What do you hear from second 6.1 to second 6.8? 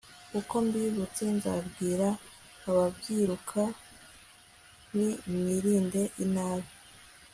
inabi